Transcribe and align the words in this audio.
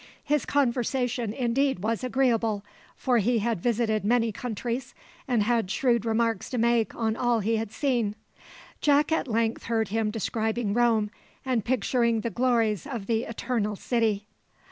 His 0.23 0.47
conversation 0.47 1.31
indeed 1.31 1.83
was 1.83 2.03
agreeable, 2.03 2.65
for 2.95 3.19
he 3.19 3.37
had 3.37 3.61
visited 3.61 4.03
many 4.03 4.31
countries, 4.31 4.95
and 5.27 5.43
had 5.43 5.69
shrewd 5.69 6.05
remarks 6.05 6.49
to 6.49 6.57
make 6.57 6.95
on 6.95 7.15
all 7.15 7.41
he 7.41 7.57
had 7.57 7.71
seen. 7.71 8.15
Jack 8.81 9.11
at 9.11 9.27
length 9.27 9.65
heard 9.65 9.89
him 9.89 10.09
describing 10.09 10.73
Rome, 10.73 11.11
and 11.45 11.63
picturing 11.63 12.21
the 12.21 12.31
glories 12.31 12.87
of 12.87 13.05
the 13.05 13.25
Eternal 13.25 13.75
City. 13.75 14.25